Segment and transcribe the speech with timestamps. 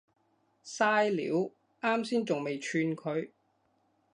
[0.65, 1.51] 曬料，
[1.83, 3.29] 岩先仲未串佢